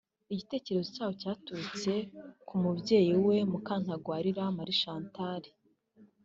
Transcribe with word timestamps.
igitekerezo 0.33 0.89
cyawo 0.95 1.13
cyaturutse 1.21 1.91
ku 2.47 2.53
mubyeyi 2.61 3.13
we 3.25 3.37
Mukantagwabira 3.51 4.43
M 4.55 4.57
Chantal 4.79 5.43